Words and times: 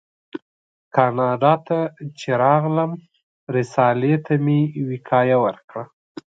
کاناډا 0.95 1.53
ته 1.67 1.79
چې 2.19 2.29
راغلم 2.43 2.91
رسالې 3.55 4.15
ته 4.25 4.33
مې 4.43 4.59
وقایه 4.89 5.37
ورکړه. 5.45 5.83